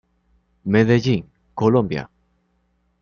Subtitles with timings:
[0.73, 1.23] Medellín
[1.53, 2.09] Colombia.